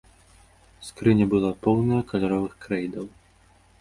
[0.87, 3.05] Скрыня была поўная каляровых крэйдаў.